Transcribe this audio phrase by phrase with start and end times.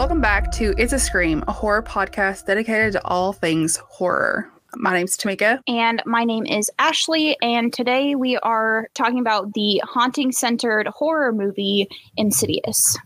[0.00, 4.50] Welcome back to It's a Scream, a horror podcast dedicated to all things horror.
[4.74, 5.60] My name's Temecka.
[5.68, 7.36] And my name is Ashley.
[7.42, 11.86] And today we are talking about the haunting centered horror movie
[12.16, 12.96] Insidious.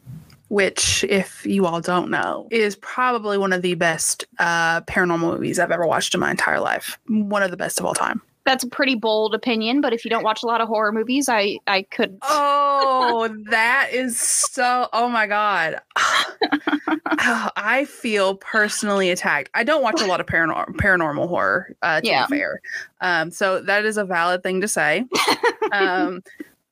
[0.50, 5.58] Which, if you all don't know, is probably one of the best uh, paranormal movies
[5.58, 6.96] I've ever watched in my entire life.
[7.08, 10.10] One of the best of all time that's a pretty bold opinion, but if you
[10.10, 12.18] don't watch a lot of horror movies, I I could.
[12.76, 14.88] Oh, that is so.
[14.92, 19.50] Oh my god, oh, I feel personally attacked.
[19.54, 21.74] I don't watch a lot of paranormal paranormal horror.
[21.80, 22.26] Uh, to yeah.
[22.26, 22.60] be fair,
[23.00, 25.04] um, so that is a valid thing to say.
[25.72, 26.22] um,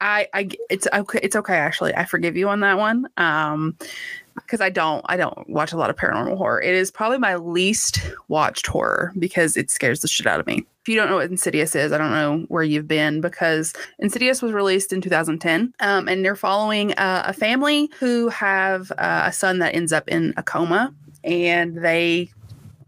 [0.00, 1.20] I, I, it's okay.
[1.22, 1.54] It's okay.
[1.54, 3.08] Actually, I forgive you on that one.
[3.16, 3.76] Um,
[4.34, 6.60] because I don't I don't watch a lot of paranormal horror.
[6.60, 10.64] It is probably my least watched horror because it scares the shit out of me.
[10.82, 14.42] If you don't know what Insidious is, I don't know where you've been because Insidious
[14.42, 19.32] was released in 2010, um, and they're following uh, a family who have uh, a
[19.32, 22.30] son that ends up in a coma, and they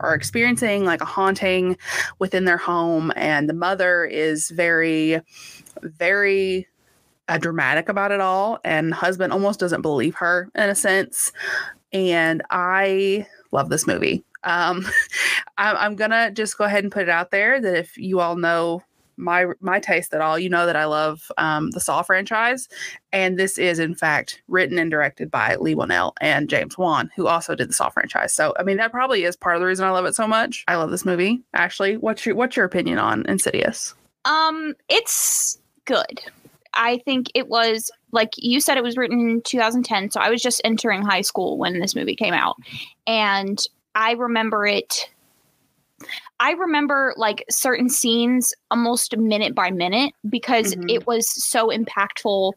[0.01, 1.77] are experiencing like a haunting
[2.19, 5.21] within their home, and the mother is very,
[5.83, 6.67] very
[7.29, 11.33] uh, dramatic about it all, and husband almost doesn't believe her in a sense.
[11.93, 14.25] And I love this movie.
[14.43, 14.87] Um,
[15.59, 18.37] I, am gonna just go ahead and put it out there that if you all
[18.37, 18.83] know
[19.17, 22.69] my my taste at all, you know that I love um, the Saw franchise,
[23.13, 27.27] and this is in fact written and directed by Leigh Whannell and James Wan, who
[27.27, 28.33] also did the Saw franchise.
[28.33, 30.65] So I mean that probably is part of the reason I love it so much.
[30.69, 31.43] I love this movie.
[31.55, 33.95] Ashley, what's your what's your opinion on Insidious?
[34.25, 36.21] Um, it's good.
[36.75, 40.13] I think it was like you said, it was written in 2010.
[40.13, 42.57] So I was just entering high school when this movie came out.
[43.07, 43.63] And
[43.95, 45.11] I remember it.
[46.41, 50.89] I remember like certain scenes almost minute by minute because mm-hmm.
[50.89, 52.53] it was so impactful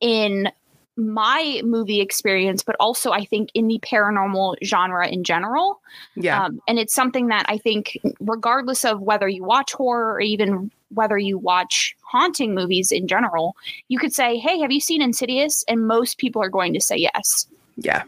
[0.00, 0.50] in
[0.96, 5.80] my movie experience, but also I think in the paranormal genre in general.
[6.14, 6.44] Yeah.
[6.44, 10.70] Um, and it's something that I think, regardless of whether you watch horror or even
[10.90, 13.56] whether you watch haunting movies in general,
[13.88, 15.64] you could say, Hey, have you seen Insidious?
[15.68, 17.46] And most people are going to say yes.
[17.76, 18.02] Yeah.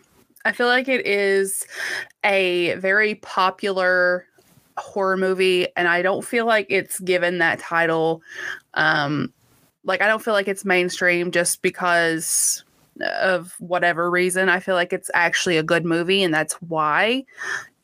[0.45, 1.67] I feel like it is
[2.25, 4.25] a very popular
[4.79, 8.23] horror movie, and I don't feel like it's given that title.
[8.75, 9.33] Um,
[9.85, 12.65] like, I don't feel like it's mainstream just because
[13.01, 14.49] of whatever reason.
[14.49, 17.25] I feel like it's actually a good movie, and that's why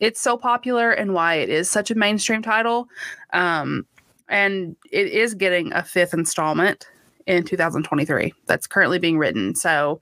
[0.01, 2.89] it's so popular and why it is such a mainstream title.
[3.33, 3.87] Um,
[4.29, 6.87] and it is getting a fifth installment
[7.27, 9.55] in 2023 that's currently being written.
[9.55, 10.01] So,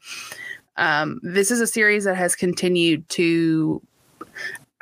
[0.77, 3.83] um, this is a series that has continued to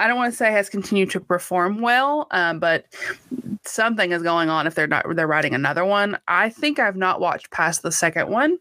[0.00, 2.86] I don't want to say has continued to perform well, um, but
[3.66, 6.18] something is going on if they're not they're writing another one.
[6.26, 8.58] I think I've not watched past the second one.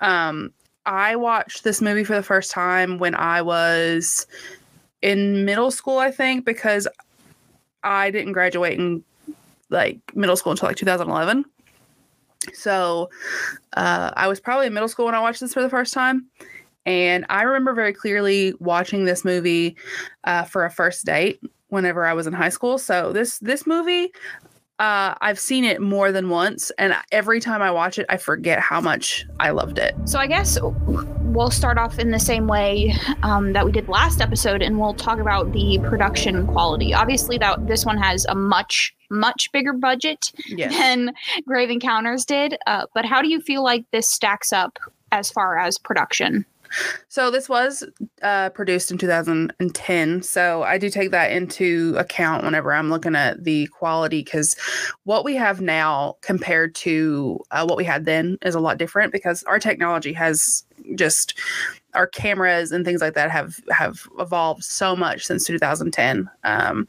[0.00, 0.50] Um,
[0.86, 4.26] I watched this movie for the first time when I was
[5.02, 6.88] in middle school, I think, because
[7.82, 9.04] I didn't graduate in
[9.72, 11.44] like middle school until like 2011.
[12.54, 13.10] So
[13.76, 16.26] uh, I was probably in middle school when I watched this for the first time.
[16.84, 19.76] And I remember very clearly watching this movie
[20.24, 22.76] uh, for a first date whenever I was in high school.
[22.76, 24.12] So this this movie,
[24.78, 28.58] uh, I've seen it more than once, and every time I watch it, I forget
[28.58, 29.94] how much I loved it.
[30.06, 30.58] So I guess
[31.32, 34.94] we'll start off in the same way um, that we did last episode, and we'll
[34.94, 36.92] talk about the production quality.
[36.92, 40.72] Obviously, that this one has a much much bigger budget yes.
[40.72, 41.12] than
[41.46, 42.56] Grave Encounters did.
[42.66, 44.78] Uh, but how do you feel like this stacks up
[45.10, 46.46] as far as production?
[47.08, 47.84] So this was
[48.22, 50.22] uh, produced in 2010.
[50.22, 54.56] So I do take that into account whenever I'm looking at the quality because
[55.04, 59.12] what we have now compared to uh, what we had then is a lot different
[59.12, 61.38] because our technology has just
[61.94, 66.88] our cameras and things like that have have evolved so much since 2010 um,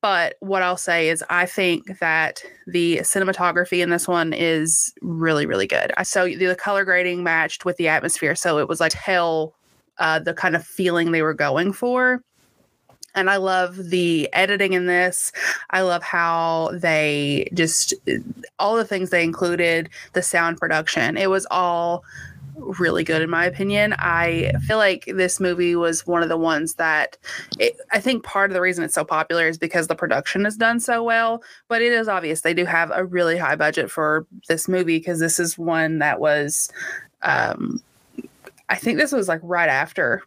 [0.00, 5.46] but what i'll say is i think that the cinematography in this one is really
[5.46, 9.54] really good so the color grading matched with the atmosphere so it was like tell
[9.98, 12.22] uh, the kind of feeling they were going for
[13.14, 15.32] and I love the editing in this.
[15.70, 17.94] I love how they just
[18.58, 21.16] all the things they included, the sound production.
[21.16, 22.04] It was all
[22.78, 23.94] really good in my opinion.
[23.98, 27.16] I feel like this movie was one of the ones that
[27.58, 30.56] it, I think part of the reason it's so popular is because the production is
[30.56, 31.42] done so well.
[31.68, 35.20] But it is obvious they do have a really high budget for this movie because
[35.20, 36.70] this is one that was,
[37.22, 37.82] um,
[38.68, 40.22] I think this was like right after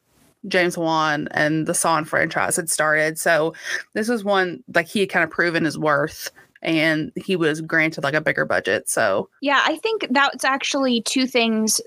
[0.47, 3.17] James Wan and the Saw franchise had started.
[3.17, 3.53] So
[3.93, 6.31] this was one like he had kind of proven his worth
[6.61, 8.89] and he was granted like a bigger budget.
[8.89, 11.79] So yeah, I think that's actually two things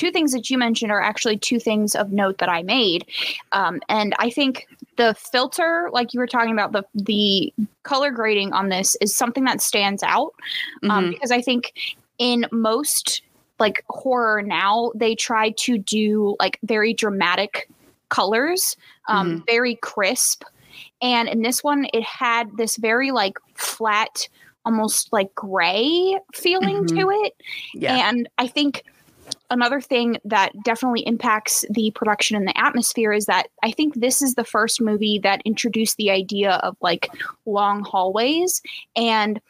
[0.00, 3.04] two things that you mentioned are actually two things of note that I made.
[3.52, 4.66] Um, and I think
[4.96, 7.52] the filter, like you were talking about, the the
[7.82, 10.32] color grading on this is something that stands out
[10.84, 11.10] um, Mhm.
[11.10, 11.72] because I think
[12.18, 13.20] in most
[13.58, 17.68] like horror now they try to do like very dramatic
[18.08, 18.76] colors,
[19.08, 20.44] um, very crisp,
[21.02, 24.28] and in this one it had this very like flat,
[24.64, 27.34] almost like gray feeling to it.
[27.74, 28.08] Yeah.
[28.08, 28.82] And I think
[29.50, 34.22] another thing that definitely impacts the production and the atmosphere is that I think this
[34.22, 37.08] is the first movie that introduced the idea of like
[37.46, 38.62] long hallways
[38.96, 39.40] and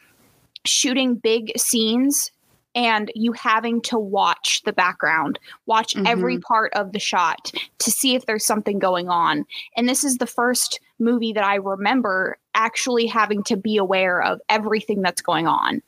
[0.64, 2.30] shooting big scenes
[2.74, 6.42] and you having to watch the background, watch every mm-hmm.
[6.42, 9.44] part of the shot to see if there's something going on.
[9.76, 14.40] And this is the first movie that I remember actually having to be aware of
[14.48, 15.82] everything that's going on.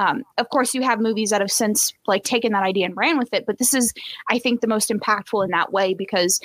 [0.00, 3.18] Um, of course, you have movies that have since like taken that idea and ran
[3.18, 3.92] with it, but this is,
[4.30, 6.40] I think, the most impactful in that way because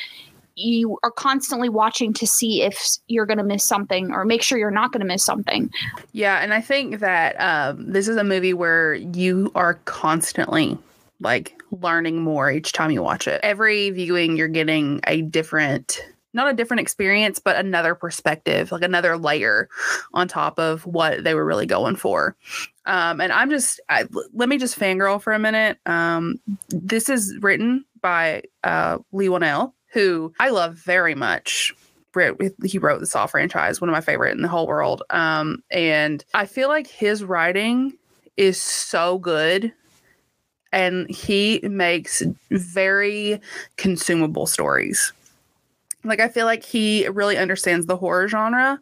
[0.57, 4.57] you are constantly watching to see if you're going to miss something or make sure
[4.57, 5.71] you're not going to miss something.
[6.11, 10.77] Yeah, and I think that um, this is a movie where you are constantly
[11.21, 13.39] like learning more each time you watch it.
[13.41, 16.05] Every viewing, you're getting a different,
[16.35, 19.69] not a different experience, but another perspective, like another layer
[20.13, 22.35] on top of what they were really going for.
[22.85, 25.79] Um, and I'm just, I, let me just fangirl for a minute.
[25.85, 26.39] Um,
[26.69, 31.73] this is written by uh, Leigh Whannell, who I love very much
[32.63, 35.03] he wrote the Saw franchise, one of my favorite in the whole world.
[35.09, 37.97] Um, and I feel like his writing
[38.37, 39.73] is so good,
[40.71, 43.41] and he makes very
[43.77, 45.11] consumable stories.
[46.05, 48.79] Like I feel like he really understands the horror genre.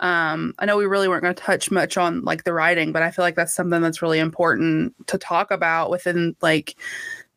[0.00, 3.02] Um, I know we really weren't going to touch much on like the writing, but
[3.02, 6.76] I feel like that's something that's really important to talk about within like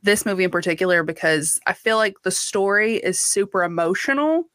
[0.04, 4.46] this movie in particular because I feel like the story is super emotional,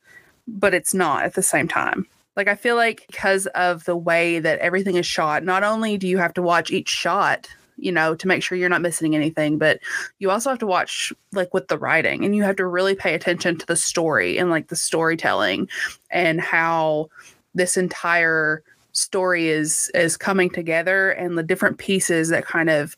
[0.47, 2.07] but it's not at the same time.
[2.37, 6.09] Like I feel like because of the way that everything is shot, not only do
[6.09, 7.49] you have to watch each shot,
[7.83, 9.81] you know, to make sure you're not missing anything, but
[10.19, 13.15] you also have to watch like with the writing and you have to really pay
[13.15, 15.69] attention to the story and like the storytelling
[16.11, 17.09] and how
[17.55, 18.63] this entire
[18.93, 22.97] story is is coming together and the different pieces that kind of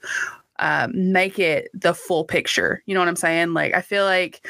[0.59, 2.83] um, make it the full picture.
[2.87, 3.53] You know what I'm saying?
[3.53, 4.47] Like, I feel like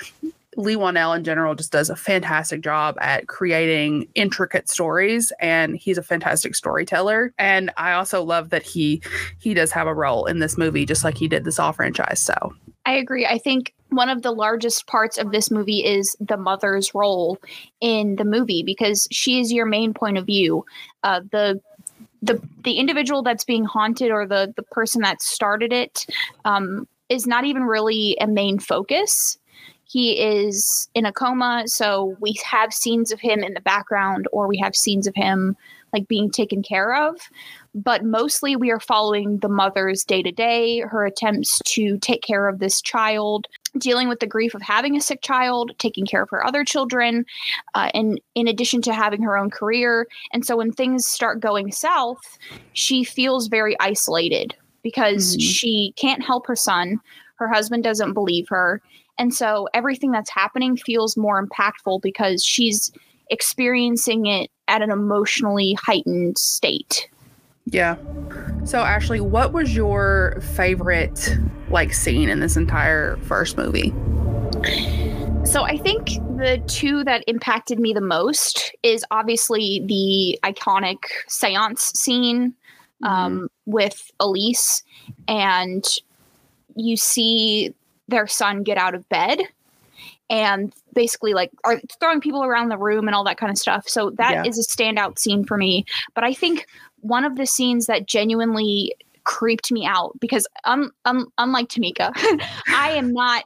[0.57, 5.99] Leigh Whannell in general just does a fantastic job at creating intricate stories, and he's
[5.99, 7.33] a fantastic storyteller.
[7.39, 9.03] And I also love that he
[9.39, 12.21] he does have a role in this movie, just like he did the Saw franchise.
[12.21, 12.55] So
[12.85, 13.27] I agree.
[13.27, 17.39] I think one of the largest parts of this movie is the mother's role
[17.81, 20.65] in the movie because she is your main point of view.
[21.03, 21.61] Uh, the
[22.23, 26.07] the the individual that's being haunted or the the person that started it
[26.45, 29.39] um, is not even really a main focus.
[29.93, 34.49] He is in a coma, so we have scenes of him in the background, or
[34.49, 35.55] we have scenes of him
[35.93, 37.17] like being taken care of.
[37.75, 42.49] But mostly, we are following the mother's day to day, her attempts to take care
[42.49, 43.47] of this child,
[43.77, 47.27] dealing with the grief of having a sick child, taking care of her other children,
[47.75, 50.07] uh, and in addition to having her own career.
[50.33, 52.39] And so, when things start going south,
[52.73, 55.41] she feels very isolated because Mhm.
[55.43, 56.99] she can't help her son.
[57.37, 58.81] Her husband doesn't believe her.
[59.23, 62.91] And so, everything that's happening feels more impactful because she's
[63.31, 67.09] experiencing it at an emotionally heightened state.
[67.67, 67.95] yeah.
[68.65, 71.39] So Ashley, what was your favorite
[71.71, 73.91] like scene in this entire first movie?
[75.47, 80.99] So I think the two that impacted me the most is obviously the iconic
[81.29, 82.55] seance scene
[83.05, 84.83] um, with Elise,
[85.29, 85.85] and
[86.75, 87.73] you see
[88.13, 89.41] their son get out of bed
[90.31, 93.89] and basically like are throwing people around the room and all that kind of stuff.
[93.89, 94.63] So that is Yeah.
[94.63, 95.85] a standout scene for me.
[96.15, 96.67] But I think
[97.01, 102.13] one of the scenes that genuinely creeped me out because um, um unlike Temecka,
[102.75, 103.45] I am not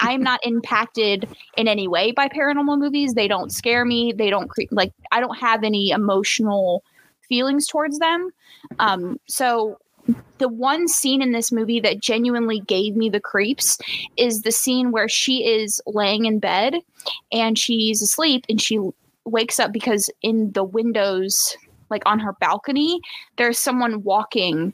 [0.00, 3.14] I am not impacted in any way by paranormal movies.
[3.14, 4.12] They don't scare me.
[4.12, 6.84] They don't creep like I don't have any emotional
[7.28, 8.30] feelings towards them.
[8.78, 9.78] Um so
[10.38, 13.78] the one scene in this movie that genuinely gave me the creeps
[14.16, 16.74] is the scene where she is laying in bed
[17.32, 18.78] and she's asleep and she
[19.24, 21.56] wakes up because in the windows
[21.90, 23.00] like on her balcony
[23.38, 24.72] there's someone walking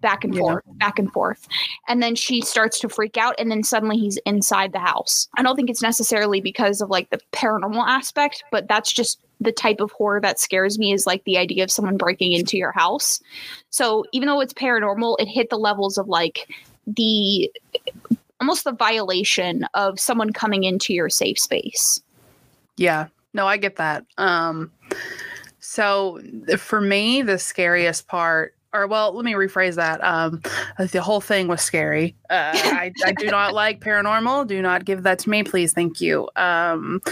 [0.00, 0.40] back and Yeah.
[0.40, 1.46] forth back and forth
[1.88, 5.42] and then she starts to freak out and then suddenly he's inside the house i
[5.42, 9.80] don't think it's necessarily because of like the paranormal aspect but that's just the type
[9.80, 13.20] of horror that scares me is like the idea of someone breaking into your house
[13.70, 16.48] so even though it's paranormal it hit the levels of like
[16.86, 17.50] the
[18.40, 22.02] almost the violation of someone coming into your safe space.
[22.76, 23.06] Yeah.
[23.34, 24.04] No, I get that.
[24.18, 24.72] Um
[25.60, 26.20] so
[26.58, 30.02] for me, the scariest part or well, let me rephrase that.
[30.02, 30.40] Um,
[30.78, 32.16] the whole thing was scary.
[32.30, 34.46] Uh, I, I do not like paranormal.
[34.46, 35.74] Do not give that to me, please.
[35.74, 36.28] Thank you.
[36.36, 37.02] Um,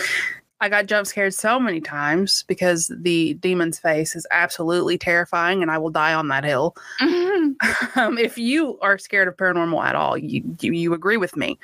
[0.61, 5.71] I got jump scared so many times because the demon's face is absolutely terrifying, and
[5.71, 6.77] I will die on that hill.
[7.01, 7.27] Mm-hmm.
[7.97, 11.59] Um, if you are scared of paranormal at all, you you, you agree with me.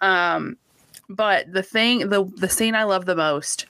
[0.00, 0.56] Um,
[1.08, 3.66] but the thing, the the scene I love the most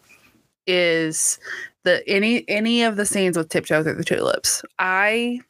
[0.66, 1.38] is
[1.84, 4.62] the any any of the scenes with tiptoe through the tulips.
[4.78, 5.40] I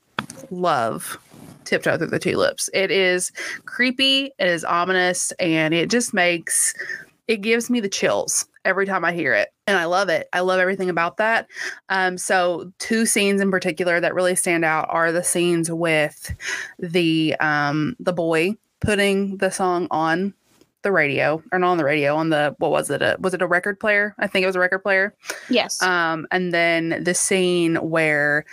[0.50, 1.18] love
[1.64, 2.68] tiptoe through the tulips.
[2.74, 3.32] It is
[3.64, 6.74] creepy, it is ominous, and it just makes
[7.26, 9.48] it gives me the chills every time I hear it.
[9.66, 10.28] And I love it.
[10.32, 11.48] I love everything about that.
[11.88, 16.34] Um, so two scenes in particular that really stand out are the scenes with
[16.78, 20.34] the um the boy putting the song on
[20.82, 23.42] the radio or not on the radio on the what was it a, was it
[23.42, 25.14] a record player i think it was a record player
[25.50, 28.46] yes um and then the scene where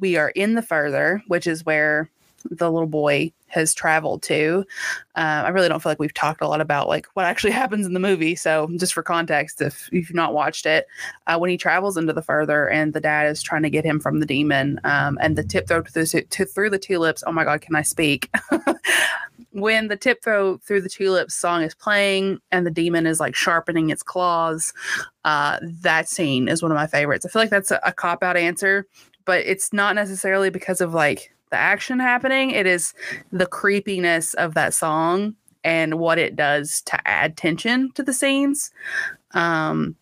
[0.00, 2.08] we are in the further which is where
[2.50, 4.64] the little boy has traveled to.
[5.14, 7.86] Uh, I really don't feel like we've talked a lot about like what actually happens
[7.86, 8.34] in the movie.
[8.34, 10.86] So just for context, if you've not watched it,
[11.26, 14.00] uh, when he travels into the further and the dad is trying to get him
[14.00, 17.22] from the demon um, and the tiptoe through, to, through the tulips.
[17.26, 18.30] Oh my God, can I speak?
[19.50, 23.90] when the tiptoe through the tulips song is playing and the demon is like sharpening
[23.90, 24.72] its claws,
[25.24, 27.24] uh, that scene is one of my favorites.
[27.24, 28.86] I feel like that's a, a cop out answer,
[29.24, 32.50] but it's not necessarily because of like the action happening.
[32.50, 32.94] It is
[33.32, 38.70] the creepiness of that song and what it does to add tension to the scenes.
[39.32, 39.96] Um,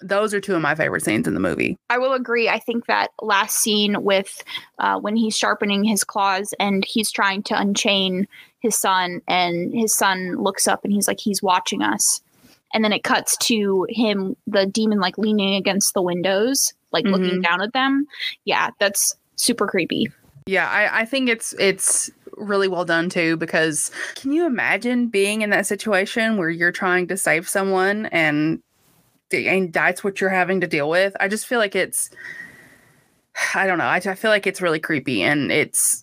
[0.00, 1.76] those are two of my favorite scenes in the movie.
[1.90, 2.48] I will agree.
[2.48, 4.44] I think that last scene with
[4.78, 8.28] uh, when he's sharpening his claws and he's trying to unchain
[8.60, 12.20] his son, and his son looks up and he's like, he's watching us.
[12.74, 17.14] And then it cuts to him, the demon, like leaning against the windows, like mm-hmm.
[17.14, 18.06] looking down at them.
[18.44, 20.12] Yeah, that's super creepy.
[20.48, 25.42] Yeah, I, I think it's it's really well done too because can you imagine being
[25.42, 28.62] in that situation where you're trying to save someone and
[29.30, 31.14] and that's what you're having to deal with.
[31.20, 32.08] I just feel like it's,
[33.54, 33.84] I don't know.
[33.84, 36.02] I, I feel like it's really creepy and it's,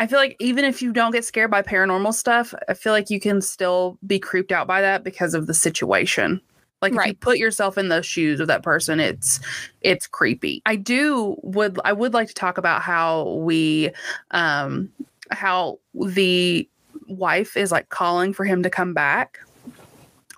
[0.00, 3.08] I feel like even if you don't get scared by paranormal stuff, I feel like
[3.08, 6.40] you can still be creeped out by that because of the situation.
[6.82, 7.04] Like right.
[7.04, 9.40] if you put yourself in those shoes of that person, it's
[9.82, 10.62] it's creepy.
[10.66, 13.90] I do would I would like to talk about how we
[14.30, 14.90] um
[15.30, 16.68] how the
[17.06, 19.38] wife is like calling for him to come back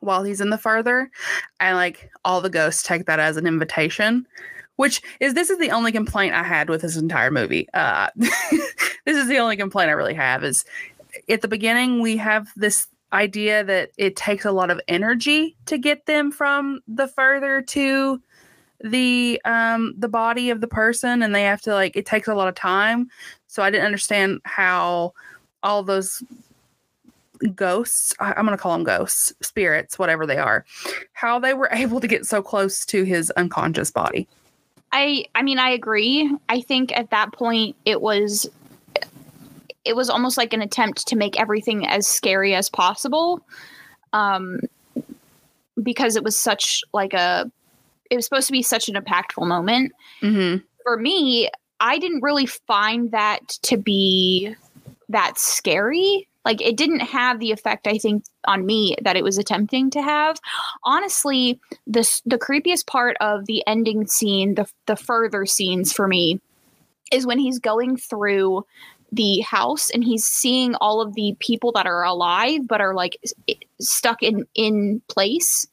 [0.00, 1.10] while he's in the further
[1.60, 4.26] and like all the ghosts take that as an invitation
[4.76, 9.16] which is this is the only complaint i had with this entire movie uh this
[9.16, 10.64] is the only complaint i really have is
[11.28, 15.78] at the beginning we have this idea that it takes a lot of energy to
[15.78, 18.20] get them from the further to
[18.84, 22.34] the um the body of the person and they have to like it takes a
[22.34, 23.08] lot of time.
[23.46, 25.12] So i didn't understand how
[25.62, 26.22] all those
[27.54, 30.64] ghosts I, am going to call them ghosts spirits whatever they are
[31.12, 34.28] how they were able to get so close to his unconscious body.
[34.90, 36.34] I i mean i agree.
[36.48, 38.48] I think at that point it was
[39.84, 43.40] it was almost like an attempt to make everything as scary as possible
[44.12, 44.60] um
[45.82, 47.50] because it was such like a
[48.10, 50.58] it was supposed to be such an impactful moment mm-hmm.
[50.82, 51.48] for me
[51.80, 54.54] i didn't really find that to be
[55.08, 59.38] that scary like it didn't have the effect I think on me that it was
[59.38, 60.38] attempting to have.
[60.84, 66.40] Honestly, the the creepiest part of the ending scene, the the further scenes for me,
[67.12, 68.64] is when he's going through
[69.12, 73.18] the house and he's seeing all of the people that are alive but are like
[73.80, 75.66] stuck in in place.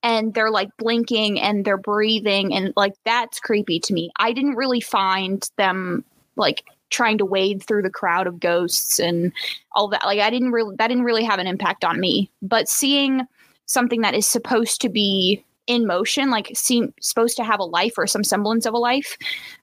[0.00, 4.12] And they're like blinking and they're breathing and like that's creepy to me.
[4.16, 6.04] I didn't really find them
[6.36, 9.32] like trying to wade through the crowd of ghosts and
[9.72, 10.04] all that.
[10.04, 12.30] Like i didn't really that didn't really have an impact on me.
[12.42, 13.22] But seeing
[13.66, 17.98] something that is supposed to be in motion like seem supposed to have a life
[17.98, 19.18] or some semblance of a life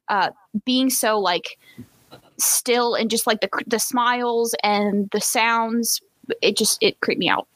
[0.07, 0.29] uh
[0.63, 1.57] being so like
[2.37, 6.01] still and just like the the smiles and the sounds
[6.41, 7.47] it just it creeped me out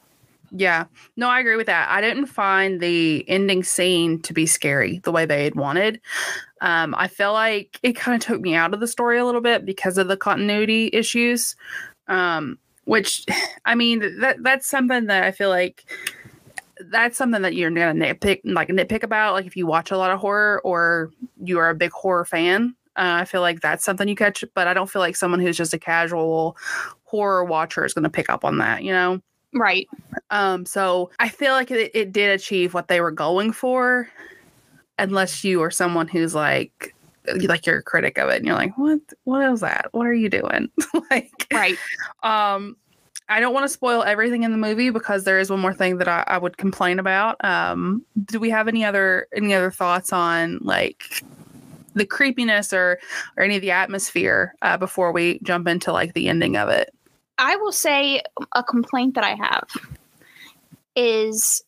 [0.52, 0.86] yeah.
[1.16, 1.88] No, I agree with that.
[1.88, 6.00] I didn't find the ending scene to be scary the way they had wanted.
[6.60, 9.40] Um, I feel like it kind of took me out of the story a little
[9.40, 11.54] bit because of the continuity issues.
[12.08, 13.24] Um, which
[13.64, 15.84] I mean that that's something that I feel like
[16.90, 19.34] that's something that you're gonna nitpick like nitpick about.
[19.34, 21.10] Like if you watch a lot of horror or
[21.42, 24.44] you are a big horror fan, uh, I feel like that's something you catch.
[24.54, 26.56] But I don't feel like someone who's just a casual
[27.04, 28.82] horror watcher is gonna pick up on that.
[28.82, 29.20] You know.
[29.52, 29.88] Right.
[30.30, 34.08] Um, so I feel like it, it did achieve what they were going for,
[34.98, 36.94] unless you are someone who's like,
[37.26, 39.00] like you're a critic of it, and you're like, what?
[39.24, 39.88] What is that?
[39.92, 40.70] What are you doing?
[41.10, 41.76] like, Right.
[42.22, 42.76] um,
[43.28, 45.98] I don't want to spoil everything in the movie because there is one more thing
[45.98, 47.42] that I, I would complain about.
[47.44, 51.22] Um, do we have any other any other thoughts on like
[51.94, 52.98] the creepiness or
[53.36, 56.94] or any of the atmosphere uh, before we jump into like the ending of it?
[57.38, 58.20] I will say
[58.54, 59.68] a complaint that I have
[60.94, 61.64] is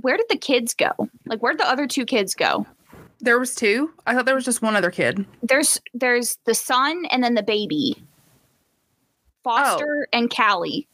[0.00, 0.90] where did the kids go?
[1.26, 2.66] Like where'd the other two kids go?
[3.20, 3.92] There was two.
[4.06, 5.24] I thought there was just one other kid.
[5.42, 8.02] There's there's the son and then the baby.
[9.44, 10.88] Foster and Kali.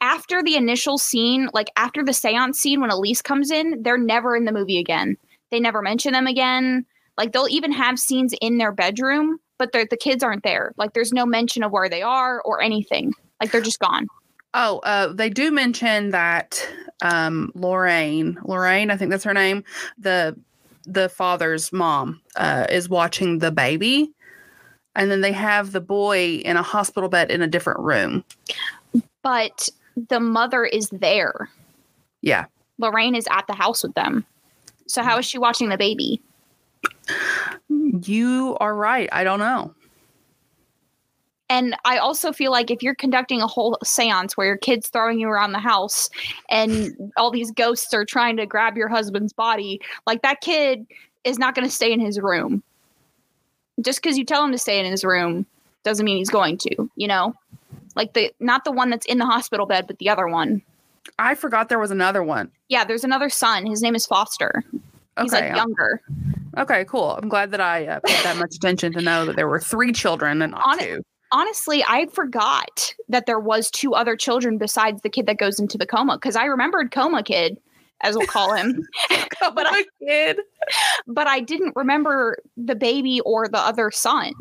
[0.00, 4.36] After the initial scene, like after the seance scene when Elise comes in, they're never
[4.36, 5.16] in the movie again.
[5.50, 6.84] They never mention them again.
[7.16, 10.72] Like they'll even have scenes in their bedroom, but the kids aren't there.
[10.76, 13.12] Like there's no mention of where they are or anything.
[13.40, 14.06] Like they're just gone.
[14.54, 16.66] Oh, uh, they do mention that
[17.02, 19.64] um, Lorraine, Lorraine, I think that's her name,
[19.98, 20.36] the
[20.88, 24.12] the father's mom, uh, is watching the baby,
[24.94, 28.24] and then they have the boy in a hospital bed in a different room.
[29.22, 29.68] But
[30.08, 31.50] the mother is there.
[32.22, 32.46] Yeah,
[32.78, 34.24] Lorraine is at the house with them.
[34.86, 36.22] So how is she watching the baby?
[37.68, 39.08] You are right.
[39.12, 39.74] I don't know.
[41.48, 45.20] And I also feel like if you're conducting a whole seance where your kid's throwing
[45.20, 46.10] you around the house
[46.48, 50.86] and all these ghosts are trying to grab your husband's body, like that kid
[51.22, 52.62] is not going to stay in his room.
[53.80, 55.46] Just because you tell him to stay in his room
[55.84, 57.34] doesn't mean he's going to, you know?
[57.94, 60.62] Like the not the one that's in the hospital bed, but the other one.
[61.18, 62.50] I forgot there was another one.
[62.68, 63.66] Yeah, there's another son.
[63.66, 64.64] His name is Foster.
[65.20, 66.02] He's Okay, like um, younger.
[66.56, 67.10] Okay, cool.
[67.20, 69.92] I'm glad that I uh, paid that much attention to know that there were three
[69.92, 71.02] children and not On- two.
[71.32, 75.76] honestly, I forgot that there was two other children besides the kid that goes into
[75.78, 77.58] the coma because I remembered coma kid,
[78.02, 78.86] as we'll call him,
[79.40, 80.38] but I kid.
[81.06, 84.32] but I didn't remember the baby or the other son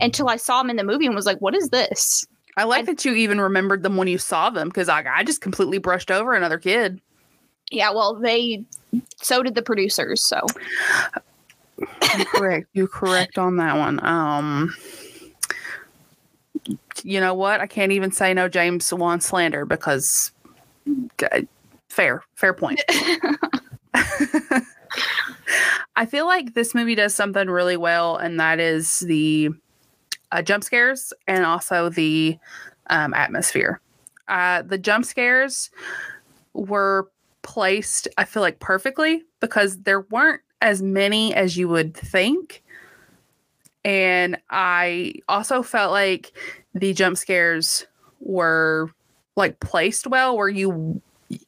[0.00, 2.80] until I saw him in the movie and was like, "What is this?" I like
[2.80, 5.78] And- that you even remembered them when you saw them because I, I just completely
[5.78, 7.00] brushed over another kid.
[7.70, 8.64] Yeah, well, they
[9.22, 10.20] so did the producers.
[10.24, 10.40] So
[12.26, 12.68] correct.
[12.72, 14.04] You correct on that one.
[14.04, 14.74] Um,
[17.02, 17.60] you know what?
[17.60, 20.32] I can't even say no James Wan slander because
[21.88, 22.80] fair, fair point.
[25.96, 29.50] I feel like this movie does something really well, and that is the
[30.32, 32.38] uh, jump scares and also the
[32.88, 33.80] um, atmosphere.
[34.28, 35.70] Uh, the jump scares
[36.54, 37.08] were
[37.42, 42.64] placed, I feel like, perfectly because there weren't as many as you would think.
[43.84, 46.32] And I also felt like
[46.74, 47.86] the jump scares
[48.20, 48.90] were
[49.36, 51.00] like placed well, where you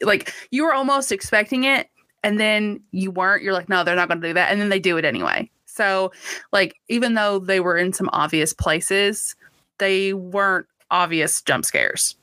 [0.02, 1.88] like you were almost expecting it
[2.22, 3.42] and then you weren't.
[3.42, 4.52] You're like, no, they're not going to do that.
[4.52, 5.50] And then they do it anyway.
[5.64, 6.12] So,
[6.52, 9.34] like, even though they were in some obvious places,
[9.78, 12.16] they weren't obvious jump scares.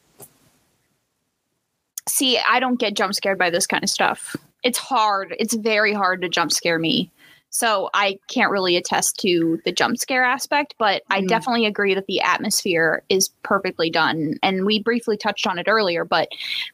[2.07, 4.35] see, I don't get jump scared by this kind of stuff.
[4.63, 5.35] It's hard.
[5.39, 7.11] It's very hard to jump scare me.
[7.49, 11.27] So I can't really attest to the jump scare aspect, but I Mhm.
[11.27, 14.39] definitely agree that the atmosphere is perfectly done.
[14.41, 16.29] And we briefly touched on it earlier, but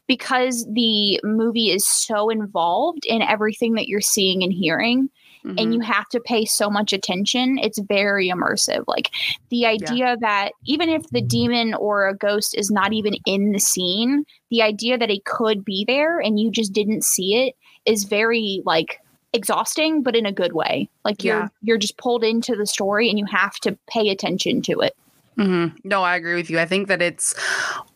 [0.06, 5.10] because the movie is so involved in everything that you're seeing and hearing,
[5.44, 5.58] Mm-hmm.
[5.58, 9.10] and you have to pay so much attention it's very immersive like
[9.48, 13.58] the idea that even if the demon or a ghost is not even in the
[13.58, 17.54] scene the idea that it could be there and you just didn't see it
[17.86, 19.00] is very like
[19.32, 21.48] exhausting but in a good way like you're Yeah.
[21.62, 24.94] you're just pulled into the story and you have to pay attention to it
[25.36, 26.58] hmm No, I agree with you.
[26.58, 27.34] I think that it's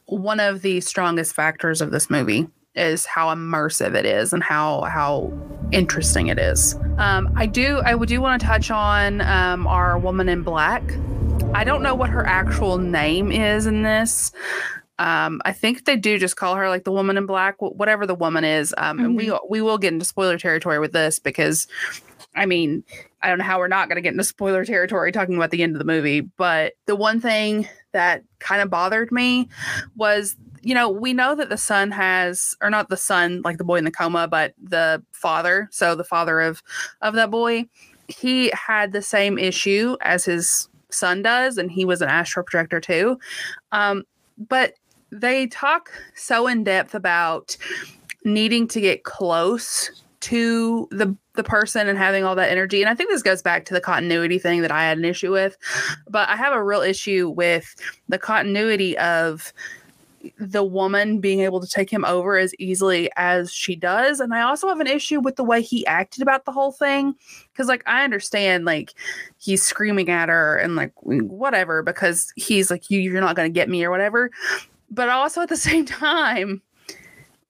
[0.07, 4.83] one of the strongest factors of this movie is how immersive it is and how
[4.83, 5.33] how
[5.73, 6.75] interesting it is.
[6.99, 10.83] Um, I do I do want to touch on um, our woman in black.
[11.53, 14.33] I don't know what her actual name is in this.
[14.98, 18.14] Um, I think they do just call her like the woman in black, whatever the
[18.14, 18.74] woman is.
[18.78, 21.66] Um, And we we will get into spoiler territory with this because,
[22.37, 22.85] I mean,
[23.22, 25.62] I don't know how we're not going to get into spoiler territory talking about the
[25.62, 26.20] end of the movie.
[26.20, 29.48] But the one thing that kind of bothered me
[29.96, 33.64] was, you know, we know that the son has, or not the son, like the
[33.64, 35.68] boy in the coma, but the father.
[35.72, 36.62] So the father of
[37.00, 37.66] of that boy,
[38.09, 42.80] he had the same issue as his son does, and he was an astral projector
[42.80, 43.18] too.
[43.72, 44.04] Um,
[44.37, 44.74] but
[45.20, 47.57] they talk so in depth about
[48.24, 52.94] needing to get close to the the person and having all that energy and i
[52.94, 55.57] think this goes back to the continuity thing that i had an issue with
[56.09, 57.74] but i have a real issue with
[58.09, 59.53] the continuity of
[60.38, 64.20] the woman being able to take him over as easily as she does.
[64.20, 67.14] And I also have an issue with the way he acted about the whole thing.
[67.57, 68.94] Cause like I understand like
[69.38, 73.68] he's screaming at her and like whatever, because he's like, you you're not gonna get
[73.68, 74.31] me or whatever.
[74.90, 76.62] But also at the same time,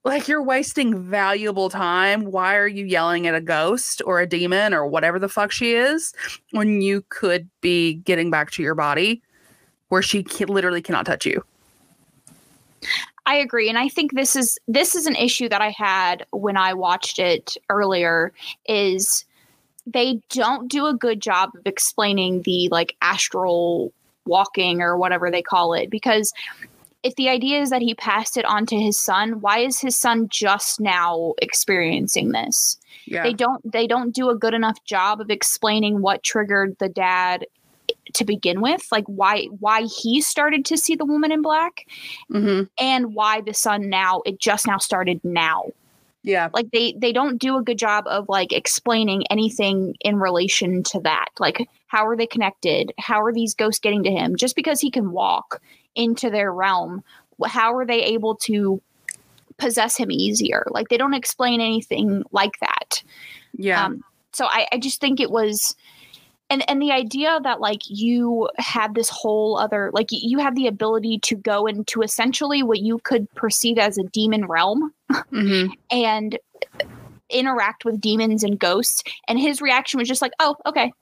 [0.04, 2.30] like you're wasting valuable time.
[2.30, 5.72] Why are you yelling at a ghost or a demon or whatever the fuck she
[5.72, 6.12] is
[6.50, 9.22] when you could be getting back to your body
[9.88, 11.42] where she ca- literally cannot touch you?
[13.26, 16.58] I agree, and I think this is this is an issue that I had when
[16.58, 18.32] I watched it earlier.
[18.68, 19.24] Is
[19.86, 23.92] they don't do a good job of explaining the like astral
[24.26, 26.32] walking or whatever they call it because
[27.04, 29.96] if the idea is that he passed it on to his son why is his
[29.96, 32.78] son just now experiencing this?
[33.06, 33.22] Yeah.
[33.22, 37.46] they don't they don't do a good enough job of explaining what triggered the dad
[38.14, 41.86] to begin with like why why he started to see the woman in black
[42.28, 45.64] hmm and why the son now it just now started now
[46.26, 46.48] Yeah.
[46.52, 51.00] like they they don't do a good job of like explaining anything in relation to
[51.00, 51.28] that.
[51.38, 52.92] Like how are they connected?
[52.98, 54.34] How are these ghosts getting to him?
[54.34, 55.60] Just because he can walk
[55.94, 57.04] into their realm
[57.46, 58.80] how are they able to
[59.56, 60.66] possess him easier?
[60.70, 63.02] Like they don't explain anything like that.
[63.56, 63.84] Yeah.
[63.84, 65.76] um, so I, I just think it was
[66.50, 70.66] and and the idea that like you had this whole other like you had the
[70.66, 74.92] ability to go into essentially what you could perceive as a demon realm
[75.30, 76.38] hmm and
[77.30, 80.92] interact with demons and ghosts and his reaction was just like oh okay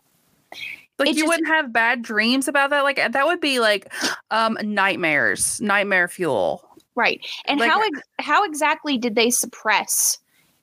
[0.99, 2.85] Like It you just- wouldn't have bad dreams about that.
[2.85, 3.93] Like that would be like
[4.31, 6.63] um nightmares, nightmare fuel.
[6.95, 7.83] right and Like- how
[8.21, 10.19] how exactly did they suppress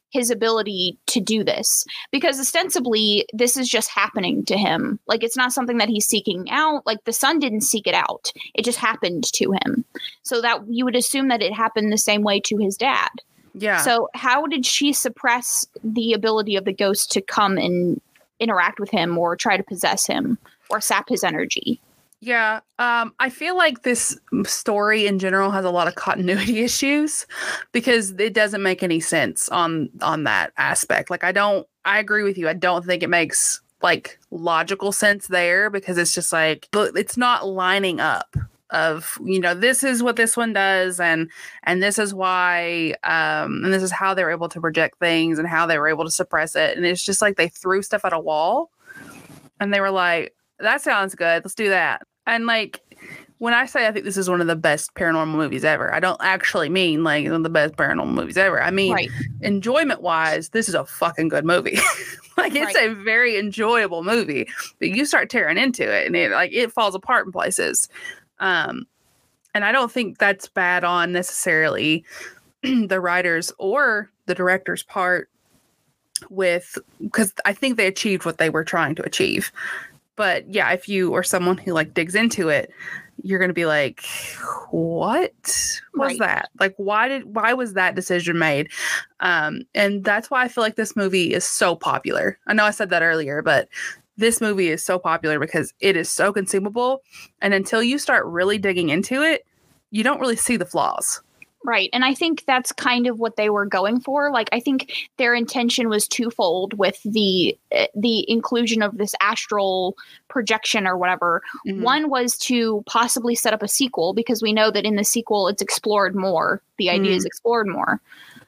[0.09, 1.85] his ability to do this.
[2.11, 4.99] Because ostensibly this is just happening to him.
[5.07, 6.85] Like it's not something that he's seeking out.
[6.85, 8.31] Like the son didn't seek it out.
[8.55, 9.85] It just happened to him.
[10.23, 13.09] So that you would assume that it happened the same way to his dad.
[13.55, 13.81] Yeah.
[13.81, 17.99] so how did she suppress the ability of the ghost to come and
[18.39, 20.37] interact with him or try to possess him
[20.69, 21.81] or sap his energy
[22.21, 27.25] Yeah, um, I feel like this story in general has a lot of continuity issues
[27.71, 31.10] because it doesn't make any sense on on that aspect.
[31.10, 32.49] Like, I don't, I agree with you.
[32.49, 37.47] I don't think it makes like logical sense there because it's just like it's not
[37.47, 38.36] lining up.
[38.71, 41.32] Of you know, this is what this one does, and
[41.63, 45.39] and this is why, um, and this is how they were able to project things
[45.39, 48.05] and how they were able to suppress it, and it's just like they threw stuff
[48.05, 48.69] at a wall,
[49.60, 51.43] and they were like, that sounds good.
[51.43, 52.03] Let's do that.
[52.27, 52.82] And like
[53.39, 55.99] when I say I think this is one of the best paranormal movies ever, I
[55.99, 58.62] don't actually mean like one of the best paranormal movies ever.
[58.62, 59.10] I mean right
[59.41, 61.77] enjoyment wise, this is a fucking good movie.
[62.38, 62.91] like it's Right.
[62.91, 64.47] a very enjoyable movie.
[64.79, 67.88] But you start tearing into it and it like it falls apart in places.
[68.39, 68.86] Um
[69.55, 72.03] and I don't think that's bad on necessarily
[72.63, 75.29] the writers or the director's part
[76.29, 79.51] with because I think they achieved what they were trying to achieve.
[80.19, 82.73] But yeah, if you or someone who like digs into it,
[83.23, 84.03] you're gonna be like,
[84.69, 85.32] what
[85.95, 86.19] was Right.
[86.19, 86.49] that?
[86.60, 88.67] Like, why did why was that decision made?
[89.21, 92.38] Um, and that's why I feel like this movie is so popular.
[92.47, 93.69] I know I said that earlier, but
[94.17, 97.01] this movie is so popular because it is so consumable.
[97.41, 99.45] And until you start really digging into it,
[99.91, 101.21] you don't really see the flaws.
[101.65, 101.89] Right.
[101.91, 104.31] And I think that's kind of what they were going for.
[104.31, 109.97] Like I think their intention was twofold with the uh, the inclusion of this astral
[110.29, 111.41] projection or whatever.
[111.67, 111.81] Mhm.
[111.81, 115.49] One was to possibly set up a sequel because we know that in the sequel
[115.49, 116.61] it's explored more.
[116.77, 117.99] The idea is explored more.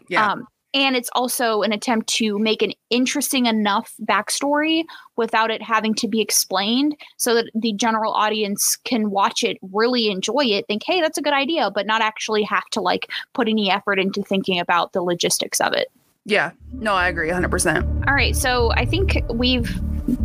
[0.08, 0.32] Yeah.
[0.32, 4.84] Um and it's also an attempt to make an interesting enough backstory
[5.18, 10.10] without it having to be explained so that the general audience can watch it, really
[10.10, 13.50] enjoy it, think, hey, that's a good idea, but not actually have to like put
[13.50, 15.92] any effort into thinking about the logistics of it.
[16.26, 16.52] yeah.
[16.74, 18.08] No, I agree 100%.
[18.08, 18.36] All right.
[18.36, 19.82] So I think we've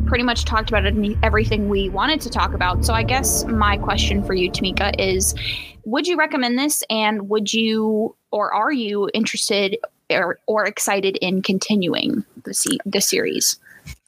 [0.07, 0.85] pretty much talked about
[1.23, 2.85] everything we wanted to talk about.
[2.85, 5.35] So I guess my question for you, Temecka, is
[5.85, 9.79] would you recommend this and would you or are you interested
[10.11, 13.59] or, or excited in continuing the, se- the series?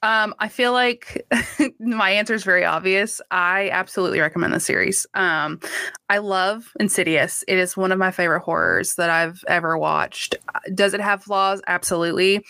[0.03, 1.27] Um, I feel like
[1.81, 3.21] my answer is very obvious.
[3.31, 5.07] I absolutely recommend the series.
[5.15, 5.61] Um,
[6.09, 7.45] I love Insidious.
[7.49, 10.37] It is one of my favorite horrors that I've ever watched.
[10.73, 11.61] Does it have flaws?
[11.67, 12.45] Absolutely.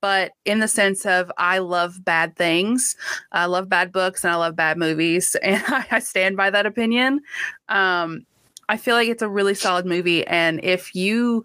[0.00, 2.96] But in the sense of I love bad things,
[3.32, 6.66] I love bad books, and I love bad movies, and I, I stand by that
[6.66, 7.20] opinion.
[7.68, 8.26] Um,
[8.68, 11.44] I feel like it's a really solid movie, and if you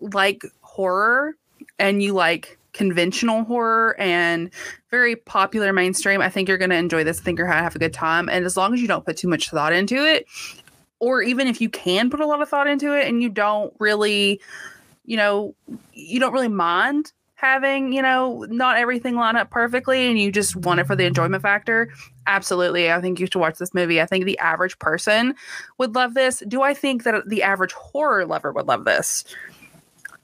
[0.00, 1.34] like horror
[1.78, 4.50] and you like conventional horror and
[4.90, 7.20] very popular mainstream, I think you're going to enjoy this.
[7.20, 8.28] I think you're going to have a good time.
[8.28, 10.26] And as long as you don't put too much thought into it,
[11.00, 13.74] or even if you can put a lot of thought into it and you don't
[13.78, 14.40] really,
[15.04, 15.54] you know,
[15.92, 20.54] you don't really mind having, you know, not everything line up perfectly and you just
[20.56, 21.90] want it for the enjoyment factor,
[22.26, 22.92] absolutely.
[22.92, 24.00] I think you should watch this movie.
[24.00, 25.34] I think the average person
[25.78, 26.42] would love this.
[26.46, 29.24] Do I think that the average horror lover would love this?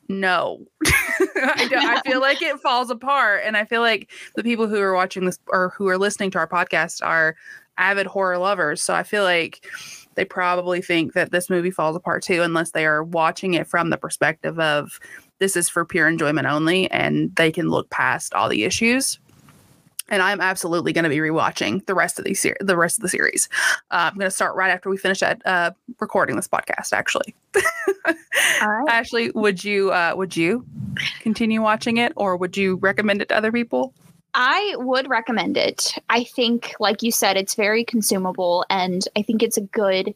[0.08, 0.64] No.
[0.86, 3.42] I, I feel like it falls apart.
[3.44, 6.38] And I feel like the people who are watching this or who are listening to
[6.38, 7.36] our podcast are
[7.78, 8.82] avid horror lovers.
[8.82, 9.66] So I feel like
[10.14, 13.90] they probably think that this movie falls apart too, unless they are watching it from
[13.90, 14.98] the perspective of
[15.38, 19.18] this is for pure enjoyment only and they can look past all the issues
[20.08, 23.02] and I'm absolutely going to be rewatching the rest of the ser- the rest of
[23.02, 23.48] the series.
[23.90, 26.92] Uh, I'm going to start right after we finish at uh, recording this podcast.
[26.92, 27.34] Actually,
[28.60, 30.64] Ashley, would you uh, would you
[31.20, 33.94] continue watching it, or would you recommend it to other people?
[34.34, 35.94] I would recommend it.
[36.10, 40.14] I think, like you said, it's very consumable, and I think it's a good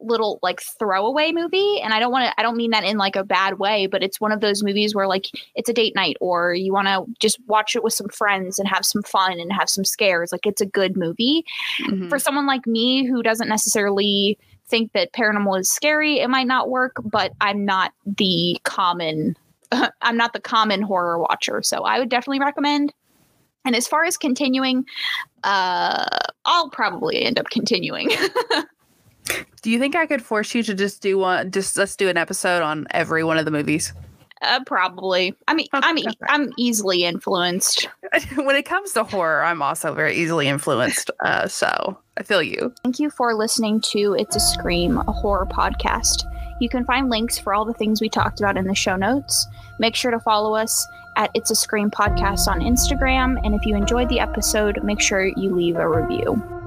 [0.00, 3.16] little like throwaway movie and i don't want to i don't mean that in like
[3.16, 6.16] a bad way but it's one of those movies where like it's a date night
[6.20, 9.52] or you want to just watch it with some friends and have some fun and
[9.52, 11.44] have some scares like it's a good movie.
[11.80, 12.08] Mm-hmm.
[12.08, 16.70] for someone like me who doesn't necessarily think that paranormal is scary it might not
[16.70, 19.36] work but i'm not the common
[20.02, 22.92] i'm not the common horror watcher so i would definitely recommend.
[23.66, 24.84] And as far as continuing
[25.44, 26.06] uh
[26.46, 28.10] i'll probably end up continuing
[29.62, 31.50] Do you think I could force you to just do one?
[31.50, 33.92] Just let's do an episode on every one of the movies.
[34.42, 35.34] Uh, probably.
[35.48, 35.86] I mean, okay.
[35.86, 37.88] I'm e- I'm easily influenced.
[38.36, 41.10] when it comes to horror, I'm also very easily influenced.
[41.20, 42.72] Uh, so I feel you.
[42.82, 46.24] Thank you for listening to It's a Scream, a horror podcast.
[46.60, 49.46] You can find links for all the things we talked about in the show notes.
[49.78, 53.38] Make sure to follow us at It's a Scream podcast on Instagram.
[53.44, 56.59] And if you enjoyed the episode, make sure you leave a review.